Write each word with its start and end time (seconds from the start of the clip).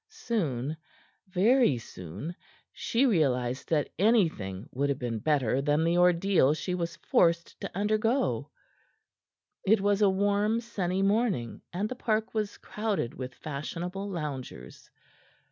Soon 0.09 0.77
very 1.27 1.77
soon 1.77 2.35
she 2.73 3.05
realized 3.05 3.69
that 3.69 3.89
anything 3.99 4.67
would 4.71 4.89
have 4.89 4.97
been 4.97 5.19
better 5.19 5.61
than 5.61 5.83
the 5.83 5.95
ordeal 5.95 6.55
she 6.55 6.73
was 6.73 6.95
forced 6.95 7.61
to 7.61 7.69
undergo. 7.77 8.49
It 9.63 9.79
was 9.79 10.01
a 10.01 10.09
warm, 10.09 10.59
sunny 10.59 11.03
morning, 11.03 11.61
and 11.71 11.87
the 11.87 11.93
park 11.93 12.33
was 12.33 12.57
crowded 12.57 13.13
with 13.13 13.35
fashionable 13.35 14.09
loungers. 14.09 14.89